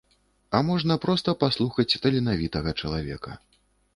[0.59, 3.31] А можна проста паслухаць таленавітага чалавека.